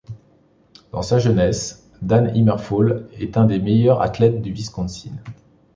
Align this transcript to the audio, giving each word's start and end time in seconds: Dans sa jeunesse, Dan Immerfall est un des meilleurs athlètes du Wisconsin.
Dans 0.91 1.03
sa 1.03 1.19
jeunesse, 1.19 1.87
Dan 2.01 2.31
Immerfall 2.35 3.07
est 3.19 3.37
un 3.37 3.45
des 3.45 3.59
meilleurs 3.59 4.01
athlètes 4.01 4.41
du 4.41 4.51
Wisconsin. 4.51 5.11